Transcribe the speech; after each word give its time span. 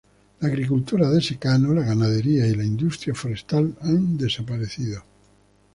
La 0.39 0.47
agricultura 0.47 1.07
de 1.11 1.21
secano, 1.21 1.75
la 1.75 1.83
ganadería 1.83 2.47
y 2.47 2.55
la 2.55 2.63
industria 2.65 3.13
forestal 3.13 3.77
han 3.81 4.17
desaparecido. 4.17 5.03